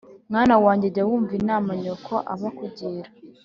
Mwana 0.31 0.55
wanjye 0.65 0.87
jya 0.93 1.03
wumva 1.09 1.31
inama 1.41 1.71
nyoko 1.83 2.13
aba 2.33 2.47
akugira 2.51 3.09